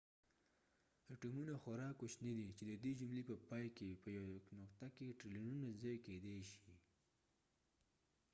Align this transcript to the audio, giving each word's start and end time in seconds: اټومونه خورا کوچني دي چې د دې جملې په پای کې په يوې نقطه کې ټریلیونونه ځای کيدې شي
اټومونه 1.13 1.53
خورا 1.61 1.89
کوچني 1.99 2.31
دي 2.39 2.47
چې 2.57 2.63
د 2.69 2.73
دې 2.83 2.91
جملې 2.99 3.23
په 3.29 3.35
پای 3.47 3.65
کې 3.77 3.99
په 4.01 4.07
يوې 4.17 4.31
نقطه 4.61 4.87
کې 4.95 5.15
ټریلیونونه 5.19 5.67
ځای 5.81 5.97
کيدې 6.05 6.37
شي 6.51 6.69